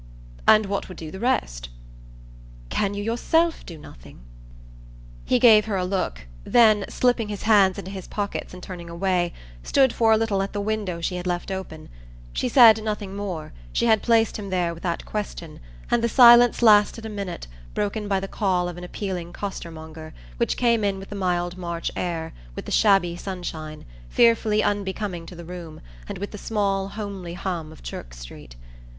[0.47, 1.69] "And what would do the rest?"
[2.69, 4.21] "Can you yourself do nothing?"
[5.25, 9.31] He gave her a look; then, slipping his hands into his pockets and turning away,
[9.61, 11.87] stood for a little at the window she had left open.
[12.33, 15.59] She said nothing more she had placed him there with that question,
[15.91, 17.45] and the silence lasted a minute,
[17.75, 21.91] broken by the call of an appealing costermonger, which came in with the mild March
[21.95, 25.79] air, with the shabby sunshine, fearfully unbecoming to the room,
[26.09, 28.55] and with the small homely hum of Chirk Street.